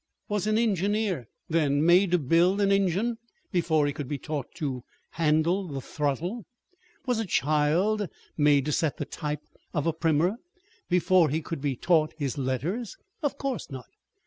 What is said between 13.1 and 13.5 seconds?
Of